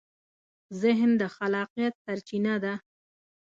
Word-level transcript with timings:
ذهن 0.81 1.09
د 1.21 1.23
خلاقیت 1.35 1.93
سرچینه 2.05 2.55
ده. 2.63 2.73